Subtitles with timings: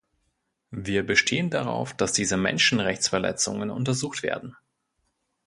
[0.73, 4.55] Wir bestehen darauf, dass diese Menschenrechtsverletzungen untersucht werden.